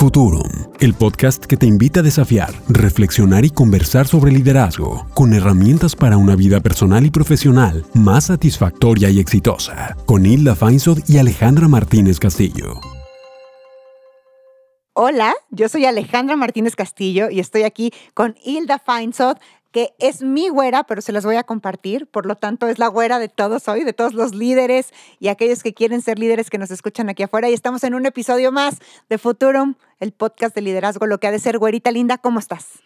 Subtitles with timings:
[0.00, 0.48] Futurum,
[0.80, 6.16] el podcast que te invita a desafiar, reflexionar y conversar sobre liderazgo, con herramientas para
[6.16, 12.18] una vida personal y profesional más satisfactoria y exitosa, con Hilda Feinsod y Alejandra Martínez
[12.18, 12.80] Castillo.
[14.94, 19.36] Hola, yo soy Alejandra Martínez Castillo y estoy aquí con Hilda Feinsod,
[19.72, 22.06] que es mi güera, pero se las voy a compartir.
[22.06, 25.62] Por lo tanto, es la güera de todos hoy, de todos los líderes y aquellos
[25.62, 27.48] que quieren ser líderes que nos escuchan aquí afuera.
[27.48, 28.78] Y estamos en un episodio más
[29.08, 32.18] de Futurum, el podcast de liderazgo, lo que ha de ser güerita linda.
[32.18, 32.80] ¿Cómo estás?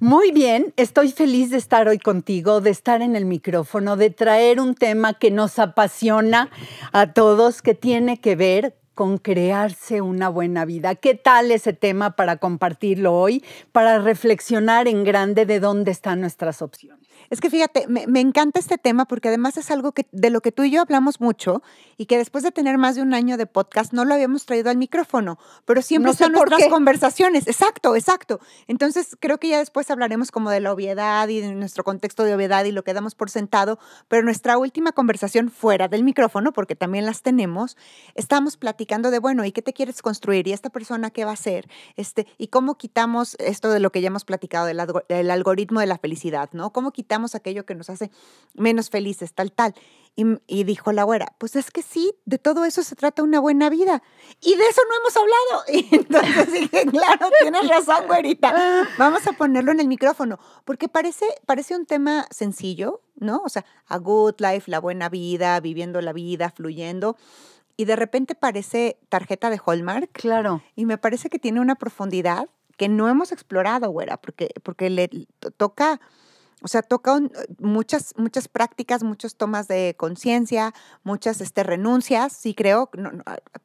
[0.00, 4.58] Muy bien, estoy feliz de estar hoy contigo, de estar en el micrófono, de traer
[4.58, 6.50] un tema que nos apasiona
[6.92, 10.94] a todos, que tiene que ver con crearse una buena vida.
[10.94, 16.62] ¿Qué tal ese tema para compartirlo hoy, para reflexionar en grande de dónde están nuestras
[16.62, 17.01] opciones?
[17.30, 20.52] Es que fíjate, me, encanta este tema porque además es algo que, de lo que
[20.52, 21.62] tú y yo hablamos mucho
[21.96, 24.70] y que después de tener más de un año de podcast no lo habíamos traído
[24.70, 27.46] al micrófono, pero siempre son nuestras conversaciones.
[27.46, 28.40] Exacto, exacto.
[28.66, 32.34] Entonces creo que ya después hablaremos como de la obviedad y de nuestro contexto de
[32.34, 33.78] obviedad y lo que damos por sentado,
[34.08, 37.76] pero nuestra última conversación fuera del micrófono, porque también las tenemos,
[38.14, 40.48] estamos platicando de, bueno, ¿y qué te quieres construir?
[40.48, 41.68] ¿Y esta persona qué va a hacer?
[41.96, 45.86] Este, ¿Y cómo quitamos esto de lo que ya hemos platicado, del, del algoritmo de
[45.86, 46.72] la felicidad, ¿no?
[46.72, 47.01] ¿Cómo quitamos
[47.34, 48.10] aquello que nos hace
[48.54, 49.74] menos felices, tal, tal.
[50.14, 53.70] Y, dijo la güera, pues es que sí, de todo eso se trata una buena
[53.70, 54.02] vida.
[54.42, 55.64] Y de eso no hemos hablado.
[55.72, 58.86] Y entonces dije, claro, tienes razón, güerita.
[58.98, 63.40] Vamos a ponerlo en el micrófono, porque parece, parece un tema sencillo, ¿no?
[63.44, 67.16] O sea, a good life, la buena vida, viviendo la vida, fluyendo
[67.76, 70.10] y de repente parece tarjeta de Hallmark.
[70.12, 70.62] Claro.
[70.76, 75.08] Y me parece que tiene una profundidad que no hemos explorado, güera, porque, porque le
[75.56, 76.00] toca
[76.62, 77.18] o sea, toca
[77.58, 80.72] muchas, muchas prácticas, muchos tomas de conciencia,
[81.02, 82.90] muchas este, renuncias, sí creo,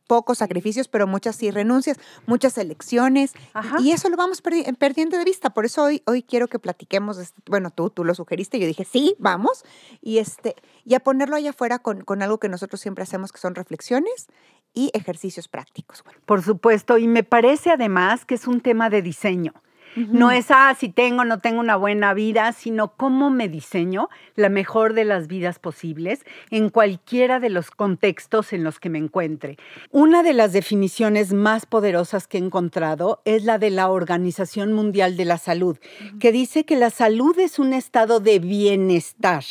[0.08, 3.34] pocos sacrificios, pero muchas sí renuncias, muchas elecciones.
[3.80, 5.52] Y eso lo vamos perdiendo de vista.
[5.52, 9.16] Por eso hoy, hoy quiero que platiquemos, bueno, tú, tú lo sugeriste, yo dije, sí,
[9.20, 9.64] vamos.
[10.02, 10.56] Y, este,
[10.86, 14.28] y a ponerlo allá afuera con, con algo que nosotros siempre hacemos, que son reflexiones
[14.74, 16.04] y ejercicios prácticos.
[16.26, 19.54] Por supuesto, y me parece además que es un tema de diseño.
[19.98, 24.10] No es, ah, si tengo o no tengo una buena vida, sino cómo me diseño
[24.36, 29.00] la mejor de las vidas posibles en cualquiera de los contextos en los que me
[29.00, 29.58] encuentre.
[29.92, 35.18] Una de las definiciones más poderosas que he encontrado es la de la Organización Mundial
[35.18, 35.78] de la Salud,
[36.20, 39.44] que dice que la salud es un estado de bienestar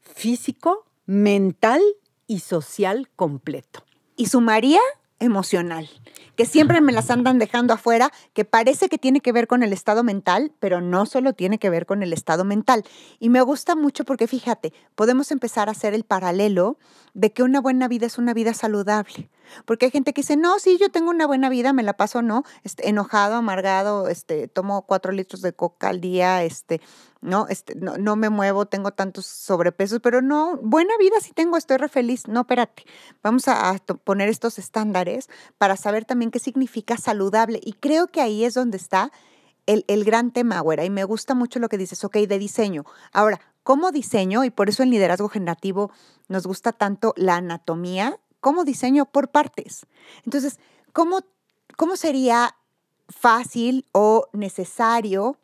[0.00, 1.80] físico, mental
[2.26, 3.84] y social completo.
[4.16, 4.80] Y sumaría
[5.18, 5.88] emocional,
[6.36, 9.72] que siempre me las andan dejando afuera, que parece que tiene que ver con el
[9.72, 12.84] estado mental, pero no solo tiene que ver con el estado mental.
[13.18, 16.78] Y me gusta mucho porque fíjate, podemos empezar a hacer el paralelo
[17.14, 19.30] de que una buena vida es una vida saludable.
[19.66, 22.22] Porque hay gente que dice, no, sí, yo tengo una buena vida, me la paso,
[22.22, 26.80] no, este, enojado, amargado, este, tomo cuatro litros de coca al día, este,
[27.22, 31.56] no, este, no, no me muevo, tengo tantos sobrepesos, pero no, buena vida sí tengo,
[31.56, 32.26] estoy re feliz.
[32.26, 32.84] No, espérate,
[33.22, 37.60] vamos a, poner estos estándares para saber también qué significa saludable.
[37.62, 39.12] Y creo que ahí es donde está
[39.66, 42.84] el, el gran tema, güera, y me gusta mucho lo que dices, ok, de diseño.
[43.12, 44.42] Ahora, ¿cómo diseño?
[44.42, 45.92] Y por eso en liderazgo generativo
[46.26, 49.86] nos gusta tanto la anatomía ¿Cómo diseño por partes.
[50.24, 50.58] Entonces,
[50.92, 51.20] ¿cómo,
[51.76, 52.56] cómo sería
[53.08, 55.38] fácil o necesario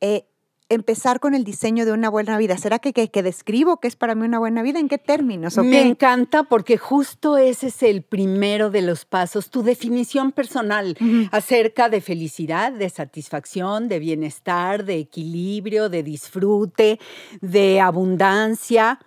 [0.00, 0.26] eh,
[0.70, 2.56] empezar con el diseño de una buena vida?
[2.56, 4.78] ¿Será que, que, describo qué es para mí una buena vida?
[4.78, 5.58] ¿En qué términos?
[5.58, 10.96] Me encanta porque justo ese es el primero de los pasos, tu definición personal
[11.32, 16.98] acerca de felicidad, de satisfacción, de bienestar, de equilibrio, de disfrute,
[17.40, 19.00] de abundancia,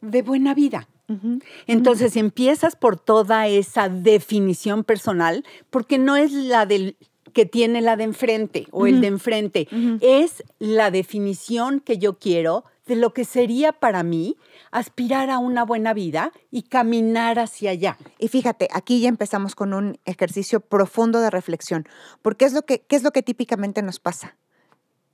[0.00, 0.86] de buena vida.
[1.66, 6.96] Entonces empiezas por toda esa definición personal, porque no es la del
[7.30, 9.68] que tiene la de enfrente o el de enfrente,
[10.00, 14.36] es la definición que yo quiero de lo que sería para mí
[14.72, 17.96] aspirar a una buena vida y caminar hacia allá.
[18.18, 21.88] Y fíjate, aquí ya empezamos con un ejercicio profundo de reflexión,
[22.20, 24.36] porque es lo que, ¿qué es lo que típicamente nos pasa?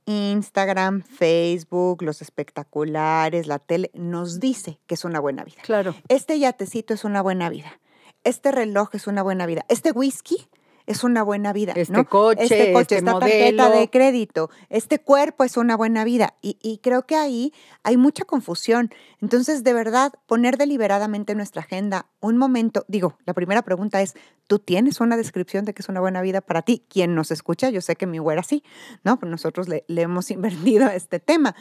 [0.07, 5.61] Instagram, Facebook, los espectaculares, la tele, nos dice que es una buena vida.
[5.63, 5.93] Claro.
[6.07, 7.79] Este yatecito es una buena vida.
[8.23, 9.65] Este reloj es una buena vida.
[9.69, 10.47] Este whisky
[10.87, 11.73] es una buena vida.
[11.75, 16.35] Este coche, este coche, este esta tarjeta de crédito, este cuerpo es una buena vida.
[16.41, 17.53] Y, y, creo que ahí
[17.83, 18.89] hay mucha confusión.
[19.21, 24.15] Entonces, de verdad, poner deliberadamente en nuestra agenda un momento, digo, la primera pregunta es,
[24.47, 26.85] ¿tú tienes una descripción de que es una buena vida para ti?
[26.89, 28.63] Quien nos escucha, yo sé que mi güera sí,
[29.03, 29.19] ¿no?
[29.19, 31.53] Pues nosotros le, le hemos invertido a este tema.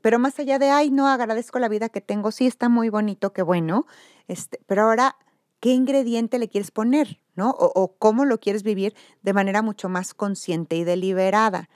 [0.00, 3.32] Pero más allá de, ay, no, agradezco la vida que tengo, sí está muy bonito,
[3.32, 3.86] qué bueno,
[4.28, 5.16] este, pero ahora
[5.62, 7.50] qué ingrediente le quieres poner, ¿no?
[7.50, 11.70] O, cómo lo quieres vivir de manera mucho más consciente y deliberada.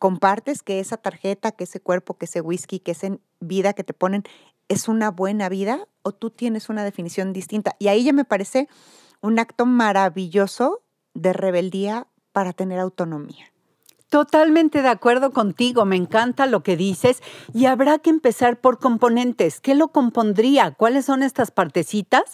[0.00, 3.94] compartes que esa tarjeta, que ese cuerpo, que ese whisky, que esa vida que te
[3.94, 4.24] ponen
[4.66, 7.76] es una buena vida o tú tienes una definición distinta.
[7.78, 8.68] Y ahí ya me parece
[9.20, 10.82] un acto maravilloso
[11.14, 13.51] de rebeldía para tener autonomía.
[14.12, 17.22] Totalmente de acuerdo contigo, me encanta lo que dices
[17.54, 19.58] y habrá que empezar por componentes.
[19.58, 20.72] ¿Qué lo compondría?
[20.72, 22.24] ¿Cuáles son estas partecitas?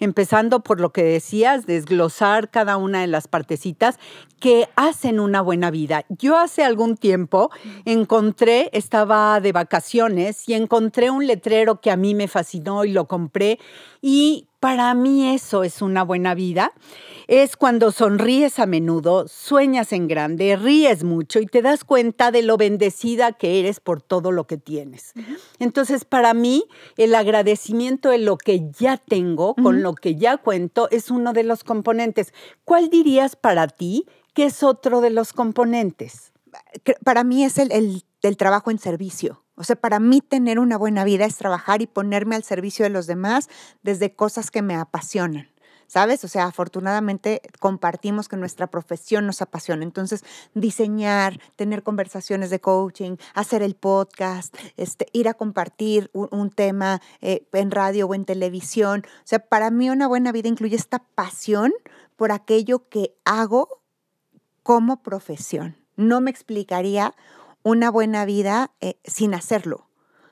[0.00, 4.00] Empezando por lo que decías, desglosar cada una de las partecitas
[4.40, 6.04] que hacen una buena vida.
[6.08, 7.52] Yo hace algún tiempo
[7.84, 13.06] encontré, estaba de vacaciones y encontré un letrero que a mí me fascinó y lo
[13.06, 13.60] compré
[14.00, 16.72] y para mí eso es una buena vida.
[17.26, 22.42] Es cuando sonríes a menudo, sueñas en grande, ríes mucho y te das cuenta de
[22.42, 25.12] lo bendecida que eres por todo lo que tienes.
[25.58, 26.64] Entonces, para mí,
[26.96, 31.44] el agradecimiento de lo que ya tengo, con lo que ya cuento, es uno de
[31.44, 32.32] los componentes.
[32.64, 36.32] ¿Cuál dirías para ti que es otro de los componentes?
[37.04, 39.44] Para mí es el, el trabajo en servicio.
[39.58, 42.90] O sea, para mí tener una buena vida es trabajar y ponerme al servicio de
[42.90, 43.48] los demás
[43.82, 45.48] desde cosas que me apasionan.
[45.88, 46.22] ¿Sabes?
[46.22, 49.82] O sea, afortunadamente compartimos que nuestra profesión nos apasiona.
[49.84, 50.22] Entonces,
[50.52, 57.48] diseñar, tener conversaciones de coaching, hacer el podcast, este, ir a compartir un, tema eh,
[57.54, 59.02] en radio o en televisión.
[59.06, 61.72] O sea, para mí una buena vida incluye esta pasión
[62.16, 63.80] por aquello que hago
[64.62, 65.78] como profesión.
[65.96, 67.14] No me explicaría
[67.62, 69.86] una buena vida eh, sin hacerlo.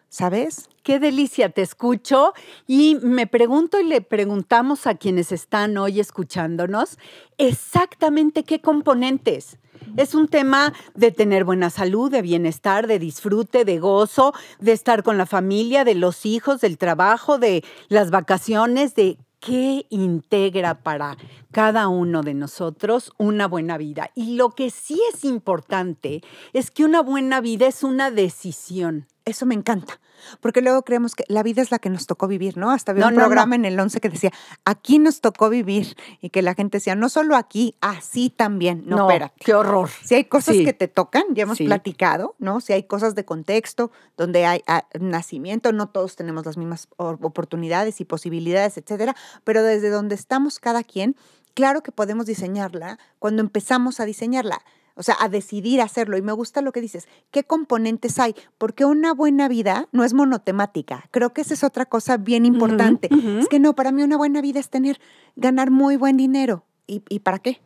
[0.09, 0.69] ¿Sabes?
[0.83, 2.33] Qué delicia, te escucho
[2.67, 6.97] y me pregunto y le preguntamos a quienes están hoy escuchándonos
[7.39, 9.59] exactamente qué componentes.
[9.97, 15.03] Es un tema de tener buena salud, de bienestar, de disfrute, de gozo, de estar
[15.03, 21.17] con la familia, de los hijos, del trabajo, de las vacaciones, de qué integra para
[21.57, 24.11] cada uno de nosotros una buena vida.
[24.15, 26.21] Y lo que sí es importante
[26.53, 29.07] es que una buena vida es una decisión.
[29.25, 29.99] Eso me encanta,
[30.41, 32.71] porque luego creemos que la vida es la que nos tocó vivir, ¿no?
[32.71, 34.31] Hasta había un programa en el 11 que decía,
[34.67, 38.85] aquí nos tocó vivir, y que la gente decía, no solo aquí, así también.
[38.87, 39.43] No, espérate.
[39.43, 39.89] Qué horror.
[40.05, 42.61] Si hay cosas que te tocan, ya hemos platicado, ¿no?
[42.61, 48.01] Si hay cosas de contexto, donde hay ah, nacimiento, no todos tenemos las mismas oportunidades
[48.01, 51.17] y posibilidades, etcétera, pero desde donde estamos cada quien,
[51.57, 54.63] claro que podemos diseñarla cuando empezamos a diseñarla
[54.99, 56.17] o sea, a decidir hacerlo.
[56.17, 58.35] Y me gusta lo que dices, ¿qué componentes hay?
[58.57, 61.05] Porque una buena vida no es monotemática.
[61.11, 63.11] Creo que esa es otra cosa bien importante.
[63.39, 64.99] Es que no, para mí una buena vida es tener,
[65.37, 66.65] ganar muy buen dinero.
[66.87, 67.61] ¿Y, y para qué?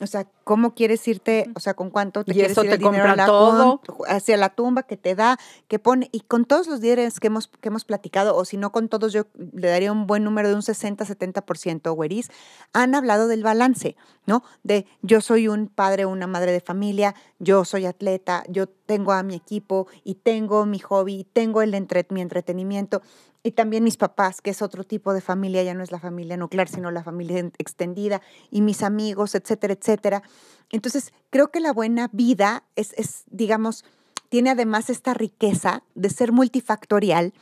[0.00, 1.50] O sea, ¿cómo quieres irte?
[1.54, 3.80] O sea, ¿con cuánto te quieres ir el dinero la todo.
[4.06, 5.38] hacia la tumba que te da,
[5.68, 6.10] que pone?
[6.12, 9.14] Y con todos los días que hemos, que hemos platicado, o si no con todos,
[9.14, 12.30] yo le daría un buen número de un 60-70%, güeris,
[12.74, 13.96] han hablado del balance,
[14.26, 14.42] ¿no?
[14.62, 19.12] De yo soy un padre o una madre de familia, yo soy atleta, yo tengo
[19.12, 23.00] a mi equipo y tengo mi hobby, tengo el entre, mi entretenimiento
[23.42, 26.36] y también mis papás, que es otro tipo de familia, ya no es la familia
[26.36, 30.22] nuclear, sino la familia extendida, y mis amigos, etcétera, etcétera.
[30.70, 33.84] Entonces, creo que la buena vida es, es digamos,
[34.28, 37.32] tiene además esta riqueza de ser multifactorial,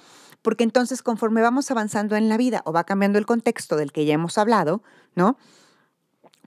[0.43, 4.05] porque entonces conforme vamos avanzando en la vida o va cambiando el contexto del que
[4.05, 4.83] ya hemos hablado,
[5.15, 5.39] ¿no?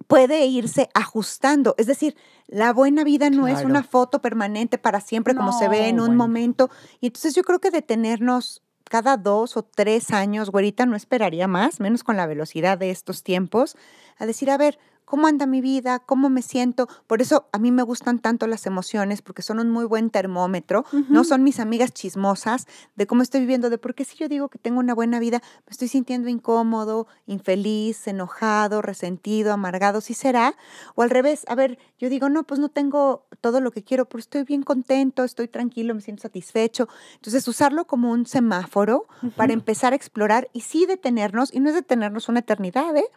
[0.05, 1.75] puede irse ajustando.
[1.77, 2.15] Es decir,
[2.47, 6.15] la buena vida no es una foto permanente para siempre como se ve en un
[6.15, 6.69] momento.
[7.01, 11.79] Y entonces yo creo que detenernos cada dos o tres años, güerita, no esperaría más,
[11.79, 13.75] menos con la velocidad de estos tiempos,
[14.17, 16.89] a decir, a ver, cómo anda mi vida, cómo me siento.
[17.07, 20.83] Por eso a mí me gustan tanto las emociones, porque son un muy buen termómetro,
[21.07, 21.23] ¿no?
[21.23, 24.59] Son mis amigas chismosas de cómo estoy viviendo, de por qué si yo digo que
[24.59, 30.57] tengo una buena vida, me estoy sintiendo incómodo, infeliz, enojado, resentido, amargado, ¿sí será?
[30.95, 34.09] O al revés, a ver, yo digo, no, pues no tengo todo lo que quiero,
[34.09, 36.89] pero estoy bien contento, estoy tranquilo, me siento satisfecho.
[37.15, 41.75] Entonces, usarlo como un semáforo para empezar a explorar y sí detenernos, y no es
[41.75, 43.09] detenernos una eternidad, ¿eh?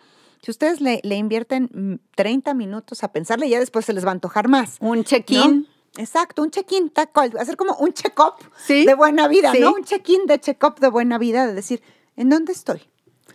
[0.42, 4.12] Si ustedes le, invierten 30 mm, minutos a pensarle, ya después se les va a
[4.12, 4.76] antojar más.
[4.80, 5.66] Un check-in.
[5.96, 6.92] Exacto, un check-in,
[7.38, 8.34] hacer como un check-up
[8.68, 9.74] de buena vida, ¿no?
[9.74, 11.82] Un check-in de check-up de buena vida, de decir,
[12.16, 12.82] ¿en dónde estoy?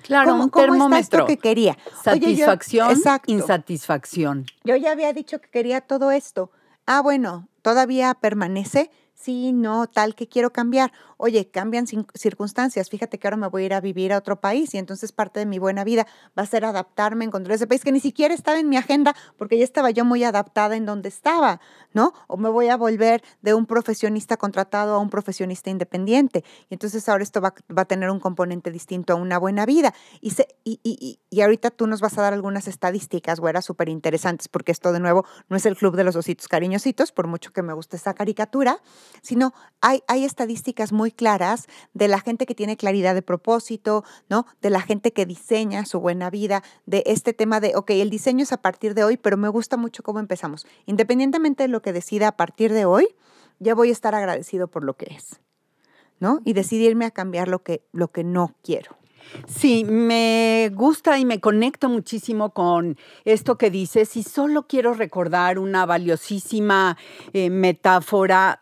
[0.04, 1.26] Claro, un termómetro.
[1.26, 1.78] que quería?
[2.04, 2.96] Satisfacción,
[3.26, 4.46] insatisfacción.
[4.64, 6.52] Yo ya había dicho que quería todo esto.
[6.86, 8.92] Ah, bueno, todavía permanece.
[9.16, 10.94] sí, no, tal que quiero cambiar.
[11.18, 12.90] Oye, cambian circunstancias.
[12.90, 15.40] Fíjate que ahora me voy a ir a vivir a otro país y entonces parte
[15.40, 16.06] de mi buena vida
[16.38, 19.58] va a ser adaptarme, encontrar ese país que ni siquiera estaba en mi agenda porque
[19.58, 21.62] ya estaba yo muy adaptada en donde estaba,
[21.94, 22.14] ¿no?
[22.28, 26.44] O me voy a volver de un profesionista contratado a un profesionista independiente.
[26.70, 29.94] Y entonces ahora esto va, a tener un componente distinto a una buena vida.
[30.22, 33.90] Y, se, y, y, y ahorita tú nos vas a dar algunas estadísticas, güera, súper
[33.90, 37.52] interesantes, porque esto de nuevo no es el club de los ositos cariñositos, por mucho
[37.54, 38.82] que me guste esa caricatura,
[39.22, 44.46] sino hay, hay estadísticas muy claras de la gente que tiene claridad de propósito, ¿no?
[44.62, 48.44] De la gente que diseña su buena vida, de este tema de, ok, el diseño
[48.44, 50.66] es a partir de hoy, pero me gusta mucho cómo empezamos.
[50.86, 53.08] Independientemente de lo que decida a partir de hoy,
[53.60, 55.40] ya voy a estar agradecido por lo que es,
[56.20, 56.40] ¿no?
[56.46, 58.98] Y decidirme a cambiar lo que, lo que no quiero.
[59.48, 65.60] Sí, me gusta y me conecto muchísimo con esto que dices y solo quiero recordar
[65.60, 66.98] una valiosísima
[67.34, 68.62] eh, metáfora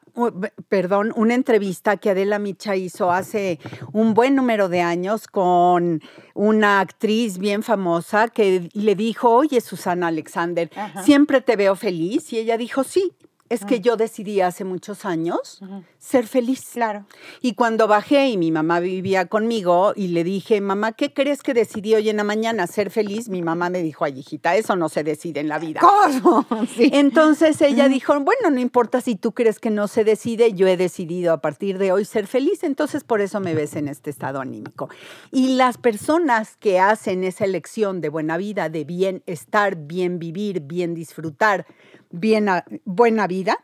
[0.70, 3.60] perdón, una entrevista que Adela Micha hizo hace
[3.94, 6.02] un buen número de años con
[6.36, 10.70] una actriz bien famosa que le dijo, oye Susana Alexander,
[11.04, 12.32] siempre te veo feliz.
[12.32, 13.14] Y ella dijo, sí,
[13.54, 15.62] es que yo decidí hace muchos años
[16.00, 16.72] ser feliz.
[16.74, 17.06] Claro.
[17.42, 21.54] Y cuando bajé y mi mamá vivía conmigo y le dije, mamá, ¿qué crees que
[21.54, 23.30] decidí hoy en la mañana ser feliz?
[23.30, 25.80] Mi mamá me dijo, ay, hijita, eso no se decide en la vida.
[25.80, 26.46] ¿Cómo?
[26.74, 26.90] Sí.
[26.94, 30.78] Entonces ella dijo, bueno, no importa si tú crees que no se decide, yo he
[30.78, 34.40] decidido a partir de hoy ser feliz, entonces por eso me ves en este estado
[34.40, 34.90] anímico.
[35.32, 40.62] Y las personas que hacen esa elección de buena vida, de bien estar, bien vivir,
[40.62, 41.66] bien disfrutar,
[42.14, 42.48] bien,
[42.86, 43.58] buena vida,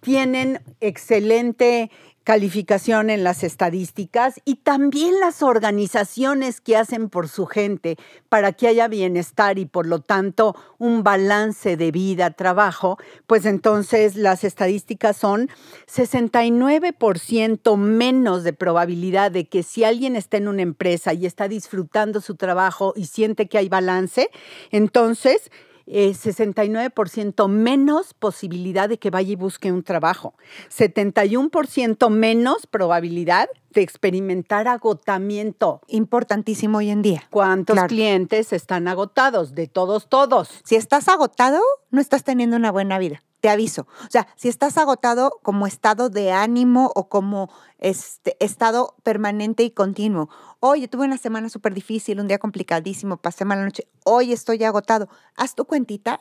[0.00, 1.90] tienen excelente
[2.24, 7.96] calificación en las estadísticas y también las organizaciones que hacen por su gente
[8.30, 12.96] para que haya bienestar y por lo tanto un balance de vida, trabajo,
[13.26, 15.50] pues entonces las estadísticas son
[15.86, 22.22] 69% menos de probabilidad de que si alguien está en una empresa y está disfrutando
[22.22, 24.30] su trabajo y siente que hay balance,
[24.70, 25.50] entonces
[25.86, 30.34] 69% eh, menos posibilidad de que vaya y busque un trabajo,
[30.70, 35.80] 71% menos probabilidad de experimentar agotamiento.
[35.88, 37.24] Importantísimo hoy en día.
[37.30, 39.54] ¿Cuántos clientes están agotados?
[39.54, 40.62] De todos, todos.
[40.64, 41.60] Si estás agotado,
[41.90, 43.86] no estás teniendo una buena vida te aviso.
[44.00, 49.70] O sea, si estás agotado como estado de ánimo o como este, estado permanente y
[49.70, 50.30] continuo.
[50.60, 53.86] Oye, tuve una semana súper difícil, un día complicadísimo, pasé mala noche.
[54.02, 55.10] Hoy estoy agotado.
[55.36, 56.20] Haz tu cuentita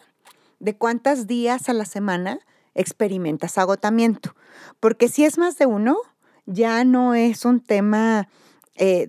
[0.60, 2.40] de cuántos días a la semana
[2.76, 4.36] experimentas agotamiento.
[4.82, 5.96] Porque si es más de uno,
[6.46, 8.28] ya no es un tema,
[8.76, 9.08] eh,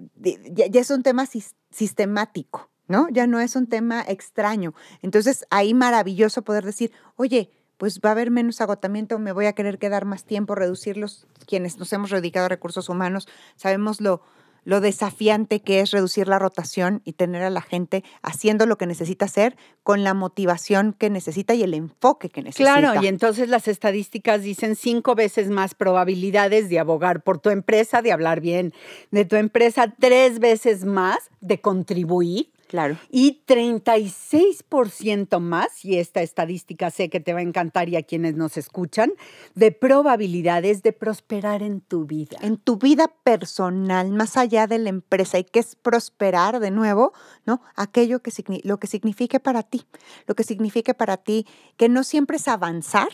[0.53, 1.27] ya, ya es un tema
[1.73, 2.71] sistemático.
[2.87, 3.09] ¿no?
[3.11, 4.73] Ya no es un tema extraño.
[5.03, 9.53] Entonces, ahí maravilloso poder decir, oye, pues va a haber menos agotamiento, me voy a
[9.53, 11.27] querer quedar más tiempo, reducirlos.
[11.47, 14.23] Quienes nos hemos dedicado a recursos humanos, sabemos lo,
[14.65, 18.87] lo desafiante que es reducir la rotación y tener a la gente haciendo lo que
[18.87, 22.81] necesita hacer con la motivación que necesita y el enfoque que necesita.
[22.81, 28.03] Claro, y entonces las estadísticas dicen cinco veces más probabilidades de abogar por tu empresa,
[28.03, 28.73] de hablar bien
[29.11, 32.99] de tu empresa, tres veces más de contribuir Claro.
[33.09, 38.35] Y 36% más, y esta estadística sé que te va a encantar y a quienes
[38.35, 39.13] nos escuchan,
[39.55, 42.37] de probabilidades de prosperar en tu vida.
[42.41, 45.39] En tu vida personal, más allá de la empresa.
[45.39, 47.13] ¿Y qué es prosperar de nuevo?
[47.47, 47.63] ¿No?
[47.77, 48.33] Aquello que
[48.65, 49.87] lo que signifique para ti.
[50.27, 53.11] Lo que signifique para ti que no siempre es avanzar,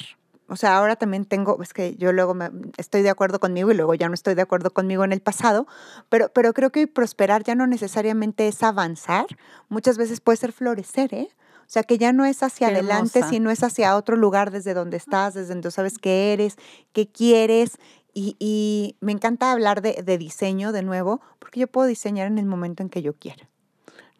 [0.51, 2.37] o sea, ahora también tengo, es que yo luego
[2.77, 5.69] estoy de acuerdo conmigo y luego ya no estoy de acuerdo conmigo en el pasado,
[6.09, 9.27] pero, pero creo que prosperar ya no necesariamente es avanzar,
[9.69, 11.29] muchas veces puede ser florecer, ¿eh?
[11.61, 14.97] O sea, que ya no es hacia adelante, sino es hacia otro lugar desde donde
[14.97, 16.57] estás, desde donde sabes qué eres,
[16.93, 17.79] qué quieres.
[18.13, 22.47] Y, me encanta hablar de, de, diseño de nuevo, porque yo puedo diseñar en el
[22.47, 23.49] momento en que yo quiera,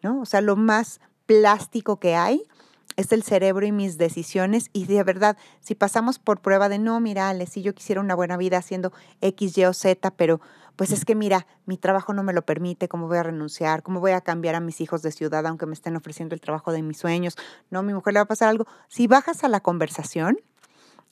[0.01, 0.21] ¿no?
[0.21, 2.41] O sea, lo más plástico que hay
[2.95, 4.69] es el cerebro y mis decisiones.
[4.73, 8.15] Y de verdad, si pasamos por prueba de no, mira, Ale, si yo quisiera una
[8.15, 10.41] buena vida haciendo X, Y o Z, pero
[10.75, 13.83] pues es que mira, mi trabajo no me lo permite, ¿cómo voy a renunciar?
[13.83, 16.71] ¿Cómo voy a cambiar a mis hijos de ciudad aunque me estén ofreciendo el trabajo
[16.71, 17.35] de mis sueños?
[17.69, 18.65] No, mi mujer le va a pasar algo.
[18.87, 20.39] Si bajas a la conversación,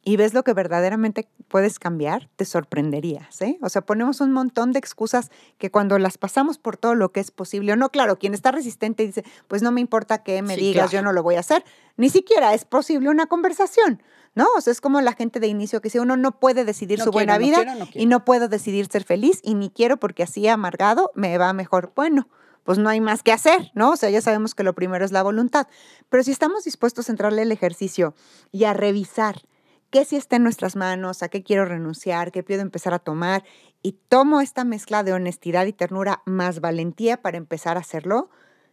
[0.10, 3.40] y ves lo que verdaderamente puedes cambiar, te sorprenderías.
[3.44, 3.60] ¿eh?
[3.62, 7.20] O sea, ponemos un montón de excusas que cuando las pasamos por todo lo que
[7.20, 10.56] es posible, o no, claro, quien está resistente dice, pues no me importa que me
[10.56, 11.64] digas, yo no lo voy a hacer,
[11.96, 14.02] ni siquiera es posible una conversación.
[14.36, 14.46] ¿No?
[14.56, 17.12] O sea, es como la gente de inicio que dice, uno no puede decidir su
[17.12, 21.38] buena vida y no puedo decidir ser feliz y ni quiero porque así amargado me
[21.38, 21.92] va mejor.
[21.96, 22.30] Bueno,
[22.64, 23.92] pues no hay más que hacer, ¿no?
[23.92, 25.68] O sea, ya sabemos que lo primero es la voluntad.
[26.10, 28.14] Pero si estamos dispuestos a entrarle el ejercicio
[28.52, 29.42] y a revisar
[29.90, 33.44] qué sí está en nuestras manos, a qué quiero renunciar, qué puedo empezar a tomar
[33.82, 38.30] y tomo esta mezcla de honestidad y ternura más valentía para empezar a hacerlo,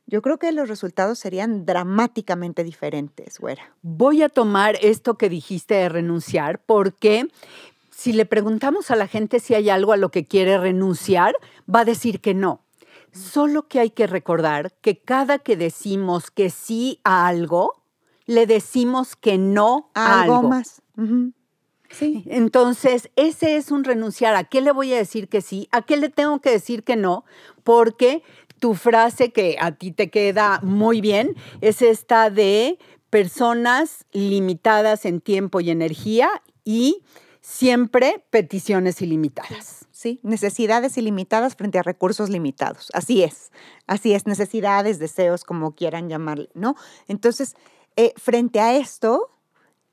[0.06, 3.75] yo creo que los resultados serían dramáticamente diferentes, güera.
[3.82, 7.28] Voy a tomar esto que dijiste de renunciar porque
[7.90, 11.35] si le preguntamos a la gente si hay algo a lo que quiere renunciar,
[11.73, 12.61] va a decir que no.
[13.11, 17.73] Solo que hay que recordar que cada que decimos que sí a algo,
[18.26, 20.42] le decimos que no a algo.
[20.42, 20.82] más.
[21.91, 22.25] Sí.
[22.26, 24.35] Entonces, ese es un renunciar.
[24.35, 25.69] ¿A qué le voy a decir que sí?
[25.73, 27.25] ¿A qué le tengo que decir que no?
[27.65, 28.23] Porque
[28.59, 32.79] tu frase que a ti te queda muy bien es esta de
[33.11, 36.29] personas limitadas en tiempo y energía
[36.65, 37.03] y
[37.41, 39.87] siempre peticiones ilimitadas.
[39.93, 42.91] Sí, necesidades ilimitadas frente a recursos limitados.
[42.93, 43.53] Así es,
[43.87, 46.75] así es, necesidades, deseos, como quieran llamarle, ¿no?
[47.09, 47.55] Entonces,
[47.97, 49.31] eh, frente a esto,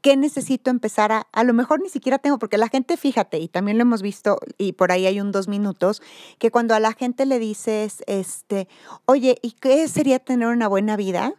[0.04, 1.28] ¿qué necesito empezar a?
[1.32, 4.38] A lo mejor ni siquiera tengo, porque la gente, fíjate, y también lo hemos visto,
[4.58, 6.04] y por ahí hay un dos minutos,
[6.38, 8.68] que cuando a la gente le dices, este,
[9.06, 11.34] oye, ¿y qué sería tener una buena vida?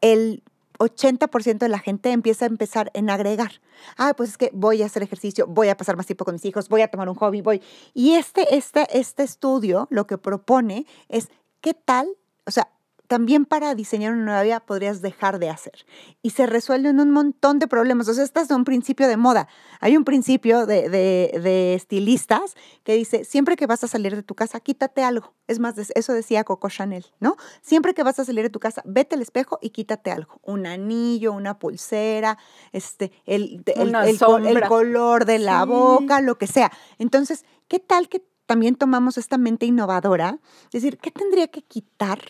[0.00, 0.42] El
[0.78, 3.60] 80% de la gente empieza a empezar en agregar.
[3.98, 6.44] Ah, pues es que voy a hacer ejercicio, voy a pasar más tiempo con mis
[6.46, 7.60] hijos, voy a tomar un hobby, voy.
[7.92, 11.28] Y este, este, este estudio lo que propone es,
[11.60, 12.08] ¿qué tal?
[12.46, 12.70] O sea,
[13.08, 15.84] también para diseñar una nueva vida podrías dejar de hacer.
[16.22, 18.08] Y se resuelven un montón de problemas.
[18.08, 19.48] O sea, este es un principio de moda.
[19.80, 22.54] Hay un principio de, de, estilistas
[22.84, 25.34] que dice, siempre que vas a salir de tu casa, quítate algo.
[25.46, 27.36] Es más, eso decía Coco Chanel, ¿no?
[27.60, 30.40] Siempre que vas a salir de tu casa, vete al espejo y quítate algo.
[30.42, 32.38] Un anillo, una pulsera,
[32.72, 36.72] este, el, el, el, color de la boca, lo que sea.
[36.98, 40.38] Entonces, ¿qué tal que también tomamos esta mente innovadora?
[40.66, 42.20] Es decir, ¿qué tendría que quitar?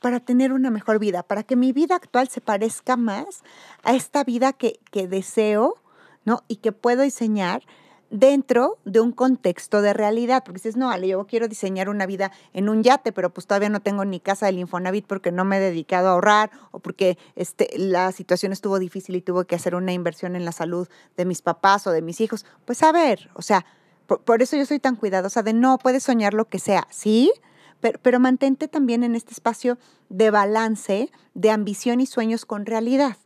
[0.00, 3.42] Para tener una mejor vida, para que mi vida actual se parezca más
[3.82, 5.76] a esta vida que, que deseo,
[6.24, 6.44] ¿no?
[6.48, 7.62] Y que puedo diseñar
[8.10, 12.32] dentro de un contexto de realidad, porque dices, no, Ale, yo quiero diseñar una vida
[12.52, 15.58] en un yate, pero pues todavía no tengo ni casa del Infonavit porque no me
[15.58, 19.74] he dedicado a ahorrar o porque este, la situación estuvo difícil y tuve que hacer
[19.74, 22.46] una inversión en la salud de mis papás o de mis hijos.
[22.64, 23.66] Pues a ver, o sea,
[24.06, 27.32] por, por eso yo soy tan cuidadosa de no, puedes soñar lo que sea, ¿sí?
[27.80, 33.16] Pero, mantente también en este espacio de balance, de ambición y sueños con realidad.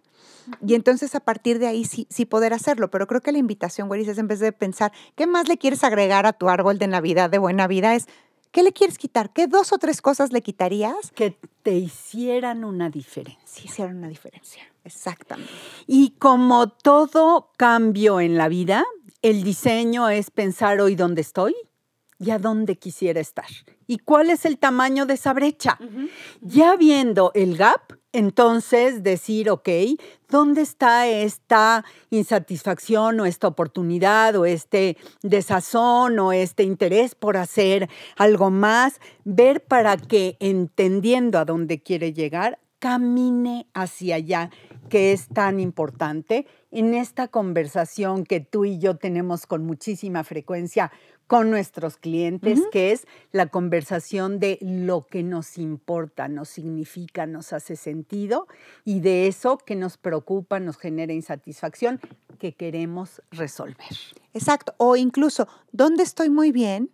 [0.66, 2.90] Y entonces a partir de ahí sí, sí poder hacerlo.
[2.90, 5.84] Pero creo que la invitación, güey, es en vez de pensar, ¿qué más le quieres
[5.84, 7.94] agregar a tu árbol de Navidad, de buena vida?
[7.94, 8.08] Es,
[8.50, 9.32] ¿qué le quieres quitar?
[9.32, 11.12] ¿Qué dos o tres cosas le quitarías?
[11.14, 13.64] Que te hicieran una diferencia.
[13.64, 15.52] Hicieran una diferencia, exactamente.
[15.86, 18.84] Y como todo cambio en la vida,
[19.22, 21.54] el diseño es pensar hoy dónde estoy
[22.18, 23.46] y a dónde quisiera estar.
[23.92, 25.78] ¿Y cuál es el tamaño de esa brecha?
[26.40, 29.68] Ya viendo el gap, entonces decir, ok,
[30.30, 37.90] ¿dónde está esta insatisfacción o esta oportunidad o este desazón o este interés por hacer
[38.16, 38.98] algo más?
[39.24, 44.50] Ver para que, entendiendo a dónde quiere llegar, camine hacia allá,
[44.88, 50.90] que es tan importante en esta conversación que tú y yo tenemos con muchísima frecuencia
[51.32, 57.54] con nuestros clientes, que es la conversación de lo que nos importa, nos significa, nos
[57.54, 58.46] hace sentido
[58.84, 62.00] y de eso que nos preocupa, nos genera insatisfacción,
[62.38, 63.96] que queremos resolver.
[64.34, 66.90] Exacto, o incluso, ¿dónde estoy muy bien?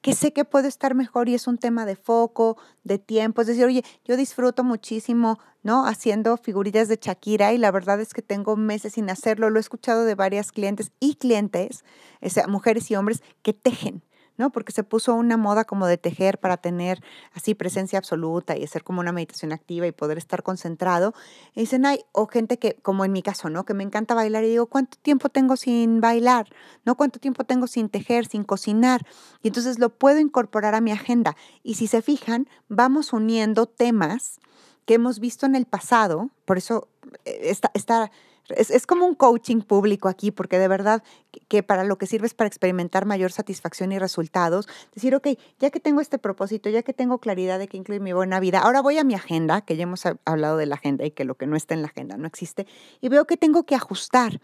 [0.00, 3.40] Que sé que puedo estar mejor y es un tema de foco, de tiempo.
[3.40, 5.86] Es decir, oye, yo disfruto muchísimo, ¿no?
[5.86, 9.50] Haciendo figuritas de Shakira y la verdad es que tengo meses sin hacerlo.
[9.50, 11.84] Lo he escuchado de varias clientes y clientes,
[12.22, 14.02] o sea, mujeres y hombres que tejen.
[14.36, 14.50] ¿No?
[14.50, 18.84] Porque se puso una moda como de tejer para tener así presencia absoluta y hacer
[18.84, 21.14] como una meditación activa y poder estar concentrado.
[21.54, 23.64] Y dicen, hay, o gente que, como en mi caso, ¿no?
[23.64, 26.48] Que me encanta bailar y digo, ¿cuánto tiempo tengo sin bailar?
[26.84, 26.96] ¿No?
[26.96, 29.06] ¿Cuánto tiempo tengo sin tejer, sin cocinar?
[29.42, 31.36] Y entonces lo puedo incorporar a mi agenda.
[31.62, 34.40] Y si se fijan, vamos uniendo temas
[34.86, 36.88] que hemos visto en el pasado, por eso
[37.24, 38.10] eh, está,
[38.48, 41.02] está es, como un coaching público aquí, porque de verdad
[41.48, 44.68] que, para lo que sirve es para experimentar mayor satisfacción y resultados.
[44.94, 45.28] Decir, ok,
[45.58, 48.60] ya que tengo este propósito, ya que tengo claridad de que incluye mi buena vida,
[48.60, 51.36] ahora voy a mi agenda, que ya hemos hablado de la agenda y que lo
[51.36, 52.66] que no está en la agenda no existe,
[53.00, 54.40] y veo que tengo que ajustar.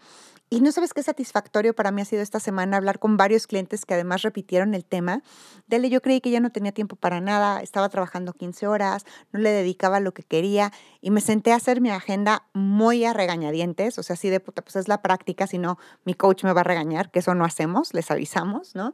[0.53, 3.87] Y no sabes qué satisfactorio para mí ha sido esta semana hablar con varios clientes
[3.87, 5.23] que además repitieron el tema.
[5.65, 9.39] Dele, yo creí que ya no tenía tiempo para nada, estaba trabajando 15 horas, no
[9.39, 13.97] le dedicaba lo que quería y me senté a hacer mi agenda muy a regañadientes,
[13.97, 16.61] o sea, así de puta, pues es la práctica, si no mi coach me va
[16.61, 18.93] a regañar, que eso no hacemos, les avisamos, ¿no?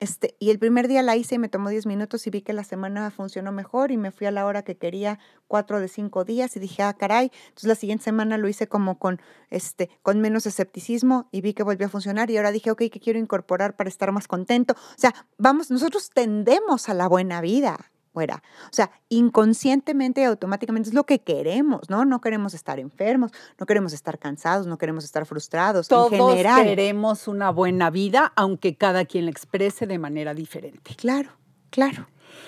[0.00, 2.52] Este, y el primer día la hice y me tomó 10 minutos y vi que
[2.52, 6.24] la semana funcionó mejor y me fui a la hora que quería, cuatro de cinco
[6.24, 7.30] días y dije, ah, caray.
[7.48, 11.62] Entonces la siguiente semana lo hice como con, este, con menos escepticismo y vi que
[11.62, 14.74] volvió a funcionar y ahora dije, ok, ¿qué quiero incorporar para estar más contento?
[14.74, 18.42] O sea, vamos, nosotros tendemos a la buena vida fuera.
[18.66, 22.06] O sea, inconscientemente y automáticamente es lo que queremos, ¿no?
[22.06, 25.88] No queremos estar enfermos, no queremos estar cansados, no queremos estar frustrados.
[25.88, 26.64] Todos en general.
[26.64, 30.94] queremos una buena vida, aunque cada quien la exprese de manera diferente.
[30.94, 31.30] Claro,
[31.70, 32.06] claro.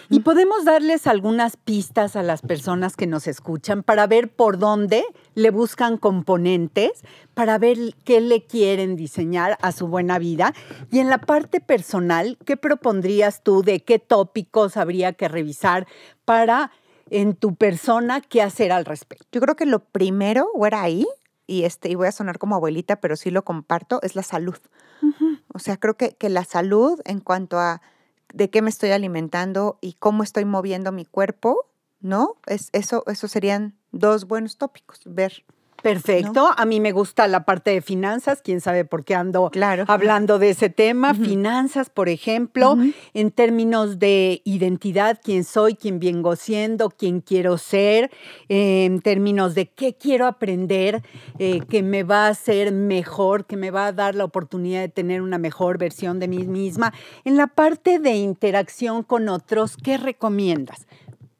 [0.08, 5.04] Y podemos darles algunas pistas a las personas que nos escuchan para ver por dónde
[5.36, 10.54] le buscan componentes, para ver qué le quieren diseñar a su buena vida.
[10.90, 15.86] Y en la parte personal, ¿qué propondrías tú de qué tópicos habría que revisar
[16.24, 16.72] para
[17.10, 19.26] en tu persona qué hacer al respecto?
[19.30, 21.06] Yo creo que lo primero, o era ahí,
[21.46, 24.56] y, este, y voy a sonar como abuelita, pero sí lo comparto, es la salud.
[25.52, 27.82] O sea, creo que, que la salud en cuanto a
[28.32, 31.66] de qué me estoy alimentando y cómo estoy moviendo mi cuerpo,
[32.00, 32.36] ¿no?
[32.46, 35.44] Es, eso, eso serían dos buenos tópicos, ver
[35.82, 36.50] Perfecto.
[36.56, 38.40] A mí me gusta la parte de finanzas.
[38.42, 39.50] Quién sabe por qué ando
[39.86, 41.14] hablando de ese tema.
[41.14, 42.76] Finanzas, por ejemplo,
[43.14, 48.10] en términos de identidad, quién soy, quién vengo siendo, quién quiero ser,
[48.48, 51.02] en términos de qué quiero aprender,
[51.38, 54.88] eh, que me va a hacer mejor, que me va a dar la oportunidad de
[54.88, 56.92] tener una mejor versión de mí misma.
[57.24, 60.88] En la parte de interacción con otros, ¿qué recomiendas?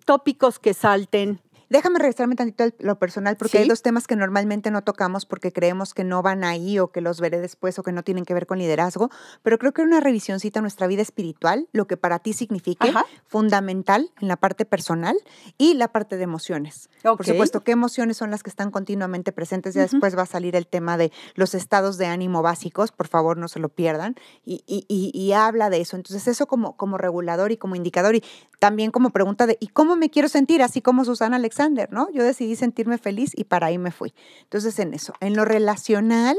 [0.05, 4.70] Tópicos que salten Déjame regresarme tantito a lo personal, porque hay dos temas que normalmente
[4.70, 7.92] no tocamos porque creemos que no van ahí o que los veré después o que
[7.92, 9.11] no tienen que ver con liderazgo,
[9.42, 12.92] pero creo que una revisioncita a nuestra vida espiritual, lo que para ti signifique,
[13.26, 15.16] fundamental en la parte personal
[15.59, 16.88] y la parte de emociones.
[17.02, 19.74] Por supuesto, ¿qué emociones son las que están continuamente presentes?
[19.74, 23.37] Ya después va a salir el tema de los estados de ánimo básicos, por favor
[23.38, 25.96] no se lo pierdan, y, y, y, habla de eso.
[25.96, 28.22] Entonces, eso como, como regulador y como indicador y
[28.59, 30.62] también como pregunta de, ¿y cómo me quiero sentir?
[30.62, 31.56] Así como Susana Alex
[31.90, 32.11] ¿no?
[32.11, 34.14] Yo decidí sentirme feliz y para ahí me fui.
[34.42, 36.37] Entonces, en eso, en lo relacional,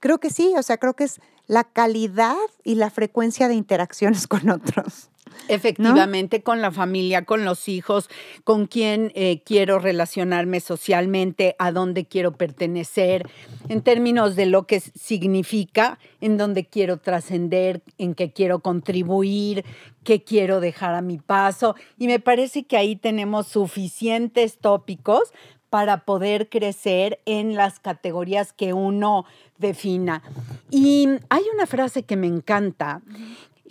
[0.00, 4.26] creo que sí, o sea, creo que es la calidad y la frecuencia de interacciones
[4.28, 5.10] con otros.
[5.46, 8.10] Efectivamente, con la familia, con los hijos,
[8.44, 13.28] con quién eh, quiero relacionarme socialmente, a dónde quiero pertenecer,
[13.68, 19.64] en términos de lo que significa, en dónde quiero trascender, en qué quiero contribuir,
[20.02, 21.76] qué quiero dejar a mi paso.
[21.98, 25.32] Y me parece que ahí tenemos suficientes tópicos
[25.70, 29.24] para poder crecer en las categorías que uno
[29.58, 30.22] defina.
[30.70, 33.02] Y hay una frase que me encanta,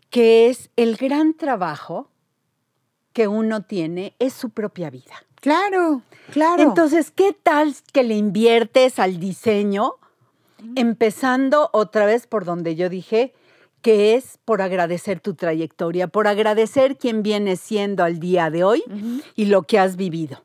[0.09, 2.09] que es el gran trabajo
[3.13, 5.15] que uno tiene es su propia vida.
[5.41, 6.61] Claro, claro.
[6.61, 9.95] Entonces, ¿qué tal que le inviertes al diseño?
[10.75, 13.33] Empezando otra vez por donde yo dije,
[13.81, 18.83] que es por agradecer tu trayectoria, por agradecer quién vienes siendo al día de hoy
[19.35, 20.43] y lo que has vivido.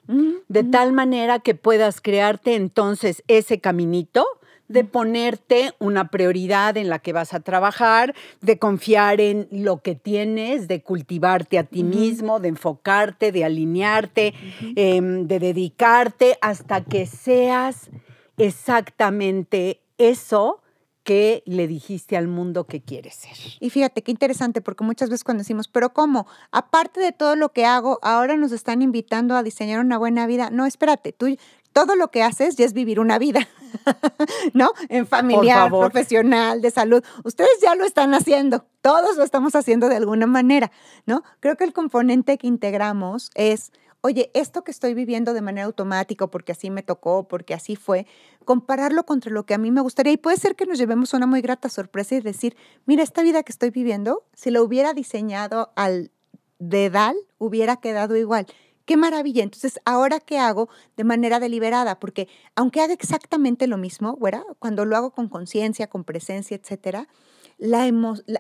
[0.49, 4.27] De tal manera que puedas crearte entonces ese caminito
[4.68, 9.95] de ponerte una prioridad en la que vas a trabajar, de confiar en lo que
[9.95, 14.35] tienes, de cultivarte a ti mismo, de enfocarte, de alinearte,
[14.77, 17.90] em, de dedicarte hasta que seas
[18.38, 20.62] exactamente eso
[21.05, 23.37] que le dijiste al mundo que quieres ser.
[23.61, 26.27] Y fíjate qué interesante, porque muchas veces cuando decimos, pero ¿cómo?
[26.51, 30.51] Aparte de todo lo que hago, ahora nos están invitando a diseñar una buena vida.
[30.51, 31.37] No, espérate, tú
[31.73, 33.49] todo lo que haces ya es vivir una vida,
[34.53, 34.73] ¿no?
[34.88, 37.03] En familiar, profesional, de salud.
[37.25, 40.71] Ustedes ya lo están haciendo, todos lo estamos haciendo de alguna manera,
[41.07, 41.23] ¿no?
[41.41, 46.27] Creo que el componente que integramos es, oye, esto que estoy viviendo de manera automática,
[46.27, 48.07] porque así me tocó, porque así fue,
[48.45, 50.12] compararlo contra lo que a mí me gustaría.
[50.12, 53.43] Y puede ser que nos llevemos una muy grata sorpresa y decir, mira, esta vida
[53.43, 56.11] que estoy viviendo, si la hubiera diseñado al
[56.59, 58.47] dedal, hubiera quedado igual.
[58.85, 59.45] Qué maravilla.
[59.45, 62.01] Entonces, ¿ahora qué hago de manera deliberada?
[62.01, 64.43] Porque aunque haga exactamente lo mismo, ¿verdad?
[64.59, 67.07] Cuando lo hago con conciencia, con presencia, etcétera,
[67.62, 67.88] la,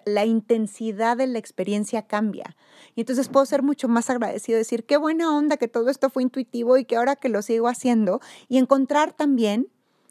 [0.04, 2.56] la, intensidad de la experiencia cambia.
[2.96, 6.24] Y entonces puedo ser mucho más agradecido, decir, qué buena onda que todo esto fue
[6.24, 9.68] intuitivo y que ahora que lo sigo haciendo, y encontrar también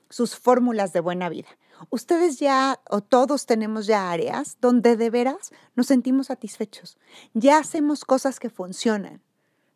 [0.10, 1.50] sus fórmulas de buena vida.
[1.90, 6.98] Ustedes ya, o todos tenemos ya áreas donde de veras nos sentimos satisfechos.
[7.34, 9.22] Ya hacemos cosas que funcionan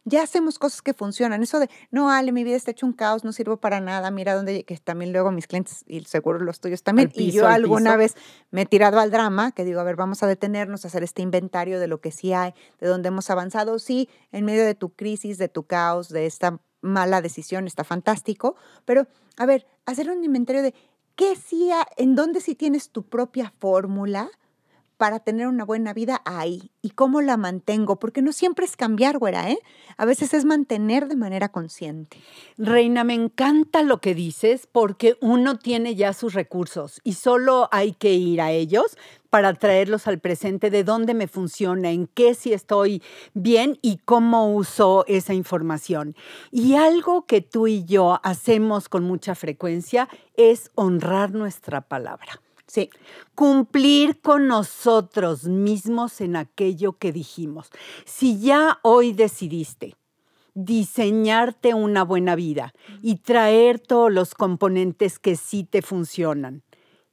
[0.05, 1.43] ya hacemos cosas que funcionan.
[1.43, 4.35] Eso de, no, Ale, mi vida está hecho un caos, no sirvo para nada, mira
[4.35, 8.15] dónde, que también luego mis clientes, y seguro los tuyos también, y yo alguna vez
[8.51, 11.23] me he tirado al drama, que digo, a ver, vamos a detenernos, a hacer este
[11.23, 13.79] inventario de lo que sí hay, de dónde hemos avanzado.
[13.79, 18.55] Sí, en medio de tu crisis, de tu caos, de esta mala decisión, está fantástico,
[18.85, 20.75] pero, a ver, hacer un inventario de
[21.15, 24.29] qué sí, en dónde sí tienes tu propia fórmula,
[24.97, 26.71] para tener una buena vida ahí.
[26.81, 27.97] ¿Y cómo la mantengo?
[27.97, 29.59] Porque no siempre es cambiar, güera, ¿eh?
[29.97, 32.17] A veces es mantener de manera consciente.
[32.57, 37.93] Reina, me encanta lo que dices porque uno tiene ya sus recursos y solo hay
[37.93, 38.97] que ir a ellos
[39.29, 43.03] para traerlos al presente de dónde me funciona, en qué si estoy
[43.33, 46.15] bien y cómo uso esa información.
[46.51, 52.39] Y algo que tú y yo hacemos con mucha frecuencia es honrar nuestra palabra.
[52.67, 52.89] Sí.
[53.35, 57.69] Cumplir con nosotros mismos en aquello que dijimos.
[58.05, 59.95] Si ya hoy decidiste
[60.55, 66.63] diseñarte una buena vida y traer todos los componentes que sí te funcionan,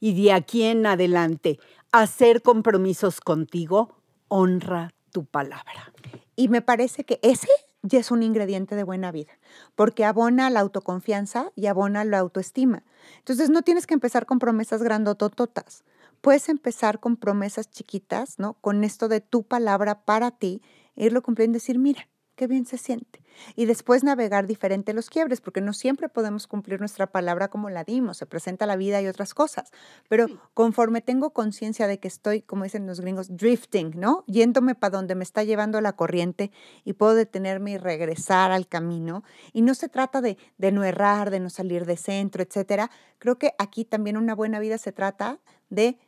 [0.03, 1.61] y de aquí en adelante
[1.93, 3.95] hacer compromisos contigo,
[4.27, 5.93] honra tu palabra.
[6.35, 7.49] Y me parece que ese
[7.83, 9.33] ya es un ingrediente de buena vida,
[9.75, 12.85] porque abona la autoconfianza y abona la autoestima.
[13.19, 15.85] Entonces no tienes que empezar con promesas grandotototas.
[16.21, 18.55] Puedes empezar con promesas chiquitas, ¿no?
[18.55, 20.63] Con esto de tu palabra para ti,
[20.95, 23.23] irlo cumpliendo y decir, mira, qué bien se siente.
[23.57, 27.85] Y después navegar diferente los quiebres, porque no siempre podemos cumplir nuestra palabra como la
[27.85, 29.71] dimos, se presenta la vida y otras cosas.
[30.09, 34.25] Pero conforme tengo conciencia de que estoy, como dicen los gringos, drifting, ¿no?
[34.27, 36.51] Yéndome para donde me está llevando la corriente
[36.85, 39.25] y puedo detenerme y regresar al camino.
[39.53, 42.91] Y no se trata de, de no errar, de no salir de centro, etcétera.
[43.19, 45.41] Creo que aquí también una buena vida se trata
[45.71, 45.99] de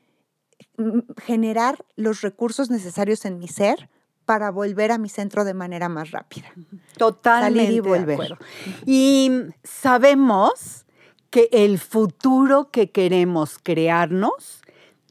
[0.77, 3.89] mm, generar los recursos necesarios en mi ser
[4.25, 6.53] para volver a mi centro de manera más rápida.
[6.97, 7.73] Totalmente.
[7.73, 8.39] y volver.
[8.87, 9.31] Y
[9.63, 10.87] sabemos
[11.31, 14.63] que el futuro que queremos crearnos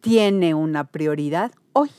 [0.02, 1.89] tiene una prioridad hoy.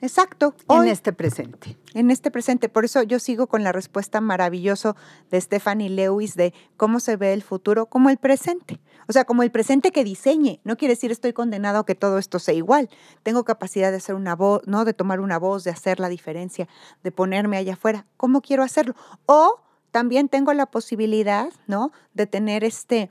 [0.00, 0.54] Exacto.
[0.68, 1.76] en este presente.
[1.94, 2.68] En este presente.
[2.68, 4.94] Por eso yo sigo con la respuesta maravillosa
[5.30, 8.80] de Stephanie Lewis de cómo se ve el futuro como el presente.
[9.08, 10.60] O sea, como el presente que diseñe.
[10.64, 12.88] No quiere decir estoy condenado a que todo esto sea igual.
[13.22, 14.84] Tengo capacidad de hacer una voz, ¿no?
[14.84, 16.68] De tomar una voz, de hacer la diferencia,
[17.02, 18.06] de ponerme allá afuera.
[18.16, 18.94] ¿Cómo quiero hacerlo?
[19.26, 21.92] O también tengo la posibilidad, ¿no?
[22.14, 23.10] De tener este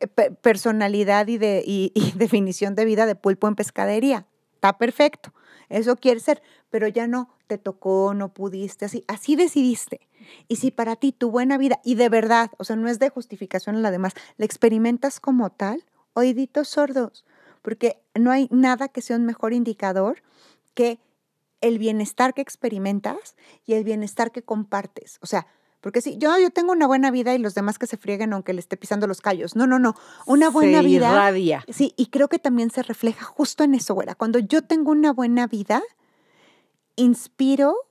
[0.00, 0.06] eh,
[0.42, 4.26] personalidad y, de, y definición de vida de pulpo en pescadería.
[4.54, 5.32] Está perfecto.
[5.68, 10.08] Eso quiere ser, pero ya no te tocó, no pudiste, así, así decidiste.
[10.48, 13.08] Y si para ti tu buena vida, y de verdad, o sea, no es de
[13.08, 17.24] justificación en la demás, la experimentas como tal, oíditos sordos,
[17.62, 20.22] porque no hay nada que sea un mejor indicador
[20.74, 20.98] que
[21.60, 25.18] el bienestar que experimentas y el bienestar que compartes.
[25.22, 25.46] O sea,
[25.80, 28.52] porque si yo, yo tengo una buena vida y los demás que se frieguen aunque
[28.52, 29.54] le esté pisando los callos.
[29.54, 29.94] No, no, no.
[30.26, 31.10] Una buena vida.
[31.10, 31.64] Irradia.
[31.68, 34.14] Sí, y creo que también se refleja justo en eso, güera.
[34.14, 35.82] Cuando yo tengo una buena vida,
[36.96, 37.87] inspiro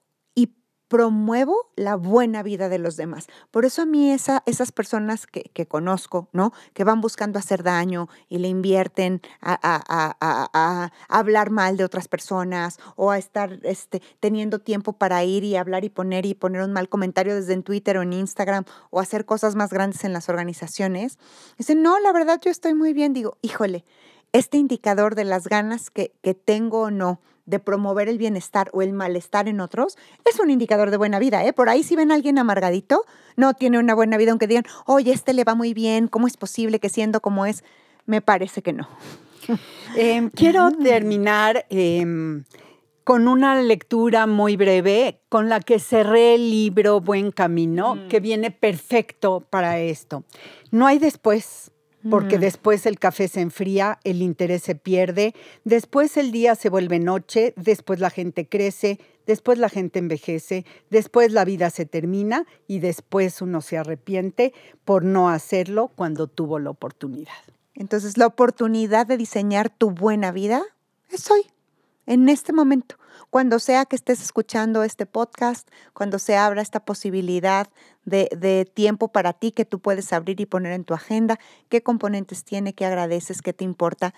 [0.87, 3.27] promuevo la buena vida de los demás.
[3.51, 6.53] Por eso a mí esa, esas personas que, que, conozco, ¿no?
[6.73, 12.79] Que van buscando hacer daño y le invierten a, a, hablar mal de otras personas
[12.95, 16.73] o a estar este, teniendo tiempo para ir y hablar y poner y poner un
[16.73, 20.29] mal comentario desde en Twitter o en Instagram o hacer cosas más grandes en las
[20.29, 21.17] organizaciones.
[21.57, 23.13] Dicen, no, la verdad yo estoy muy bien.
[23.13, 23.83] Digo, híjole,
[24.31, 28.83] este indicador de las ganas que, que tengo o no de promover el bienestar o
[28.83, 31.43] el malestar en otros, es un indicador de buena vida.
[31.43, 31.53] ¿eh?
[31.53, 33.05] Por ahí si ven a alguien amargadito,
[33.35, 36.37] no tiene una buena vida, aunque digan, oye, este le va muy bien, ¿cómo es
[36.37, 37.63] posible que siendo como es?
[38.05, 38.87] Me parece que no.
[39.95, 42.43] Em, quiero terminar em,
[43.05, 48.07] con una lectura muy breve con la que cerré el libro Buen Camino, mm.
[48.09, 50.25] que viene perfecto para esto.
[50.69, 51.71] No hay después
[52.09, 55.33] porque después el café se enfría, el interés se pierde,
[55.63, 61.31] después el día se vuelve noche, después la gente crece, después la gente envejece, después
[61.31, 64.53] la vida se termina y después uno se arrepiente
[64.85, 67.33] por no hacerlo cuando tuvo la oportunidad.
[67.75, 70.63] Entonces, la oportunidad de diseñar tu buena vida
[71.11, 71.41] es hoy,
[72.07, 72.95] en este momento.
[73.29, 77.67] Cuando sea que estés escuchando este podcast, cuando se abra esta posibilidad
[78.05, 81.37] de, tiempo para ti que tú puedes abrir y poner en tu agenda,
[81.69, 84.13] qué componentes tiene, qué agradeces, qué te importa,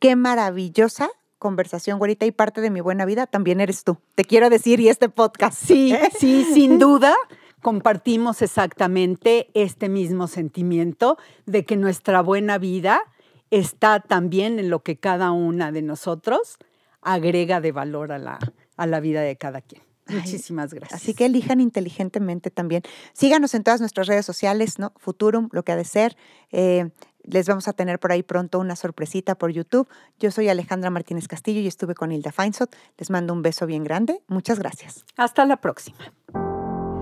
[0.00, 3.98] qué maravillosa conversación, güerita, y parte de mi buena vida también eres tú.
[4.14, 5.62] Te quiero decir, y este podcast.
[5.62, 7.14] Sí, sí, sin duda
[7.60, 13.02] compartimos exactamente este mismo sentimiento de que nuestra buena vida
[13.50, 16.58] está también en lo que cada una de nosotros
[17.04, 18.38] agrega de valor a la,
[18.76, 19.82] a la vida de cada quien.
[20.08, 21.00] Muchísimas gracias.
[21.00, 22.82] Así que elijan inteligentemente también.
[23.12, 24.92] Síganos en todas nuestras redes sociales, ¿no?
[24.96, 26.16] Futurum, lo que ha de ser.
[26.52, 26.90] Eh,
[27.22, 29.88] les vamos a tener por ahí pronto una sorpresita por YouTube.
[30.18, 32.74] Yo soy Alejandra Martínez Castillo y estuve con Hilda Feinsot.
[32.98, 34.20] Les mando un beso bien grande.
[34.28, 35.04] Muchas gracias.
[35.16, 36.12] Hasta la próxima.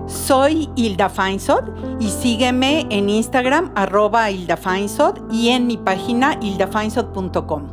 [0.07, 7.72] Soy Hilda Feinsot y sígueme en Instagram arroba Hilda Feinsot y en mi página hildafeinsot.com.